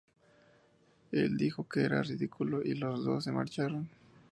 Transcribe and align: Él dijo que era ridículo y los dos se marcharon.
Él 1.11 1.37
dijo 1.37 1.69
que 1.69 1.81
era 1.83 2.01
ridículo 2.01 2.63
y 2.63 2.73
los 2.73 3.05
dos 3.05 3.23
se 3.25 3.31
marcharon. 3.31 3.87